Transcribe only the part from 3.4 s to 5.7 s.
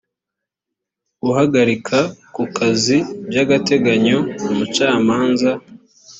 agateganyo umucamanza